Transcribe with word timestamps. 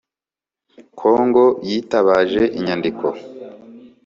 congo 0.99 1.45
yitabaje 1.67 2.43
inyandiko 2.59 3.07